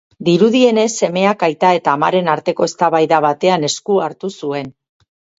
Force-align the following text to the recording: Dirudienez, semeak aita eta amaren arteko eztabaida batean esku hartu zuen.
Dirudienez, 0.27 0.85
semeak 1.07 1.43
aita 1.47 1.69
eta 1.79 1.93
amaren 1.99 2.31
arteko 2.35 2.67
eztabaida 2.69 3.19
batean 3.25 3.67
esku 3.69 3.99
hartu 4.07 4.31
zuen. 4.41 4.73